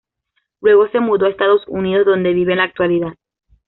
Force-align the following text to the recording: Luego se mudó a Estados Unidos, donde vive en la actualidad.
Luego 0.61 0.89
se 0.89 0.99
mudó 0.99 1.27
a 1.27 1.29
Estados 1.29 1.61
Unidos, 1.67 2.07
donde 2.07 2.33
vive 2.33 2.53
en 2.53 2.57
la 2.57 2.63
actualidad. 2.63 3.13